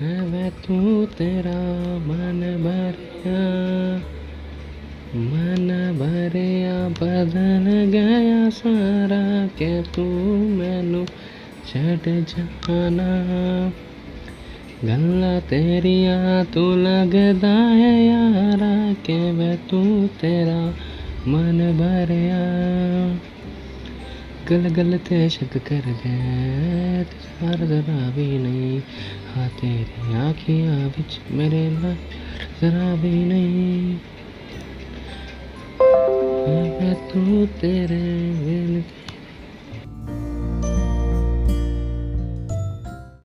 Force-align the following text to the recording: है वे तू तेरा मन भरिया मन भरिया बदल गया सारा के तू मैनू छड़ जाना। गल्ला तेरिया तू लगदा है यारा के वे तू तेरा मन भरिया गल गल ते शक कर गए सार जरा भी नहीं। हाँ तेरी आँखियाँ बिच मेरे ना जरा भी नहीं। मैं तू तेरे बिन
है 0.00 0.26
वे 0.26 0.50
तू 0.50 1.06
तेरा 1.06 1.58
मन 1.98 2.40
भरिया 2.64 3.40
मन 5.16 5.68
भरिया 5.98 6.88
बदल 6.88 7.90
गया 7.90 8.50
सारा 8.50 9.46
के 9.46 9.82
तू 9.82 10.04
मैनू 10.48 11.04
छड़ 11.68 11.98
जाना। 12.06 13.08
गल्ला 14.84 15.40
तेरिया 15.40 16.44
तू 16.44 16.76
लगदा 16.76 17.54
है 17.56 18.06
यारा 18.06 18.92
के 18.92 19.32
वे 19.32 19.56
तू 19.56 20.06
तेरा 20.06 20.68
मन 21.28 21.58
भरिया 21.78 22.42
गल 24.48 24.68
गल 24.68 24.98
ते 24.98 25.28
शक 25.28 25.56
कर 25.56 25.92
गए 26.04 27.27
सार 27.38 27.56
जरा 27.56 28.10
भी 28.10 28.38
नहीं। 28.38 28.80
हाँ 29.26 29.48
तेरी 29.48 30.14
आँखियाँ 30.18 30.88
बिच 30.90 31.18
मेरे 31.30 31.68
ना 31.70 31.92
जरा 32.60 32.94
भी 32.96 33.12
नहीं। 33.24 33.98
मैं 36.80 36.94
तू 37.08 37.46
तेरे 37.60 38.02
बिन 38.42 38.82